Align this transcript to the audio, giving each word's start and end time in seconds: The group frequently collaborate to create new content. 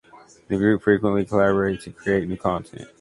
The 0.47 0.57
group 0.57 0.81
frequently 0.81 1.25
collaborate 1.25 1.81
to 1.81 1.91
create 1.91 2.27
new 2.27 2.35
content. 2.35 2.87